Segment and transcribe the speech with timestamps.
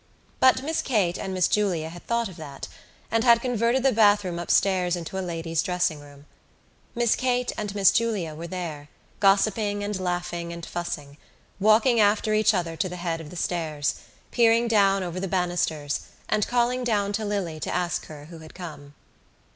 [0.39, 2.67] But Miss Kate and Miss Julia had thought of that
[3.11, 6.25] and had converted the bathroom upstairs into a ladies' dressing room.
[6.95, 11.19] Miss Kate and Miss Julia were there, gossiping and laughing and fussing,
[11.59, 13.93] walking after each other to the head of the stairs,
[14.31, 18.55] peering down over the banisters and calling down to Lily to ask her who had
[18.55, 18.95] come.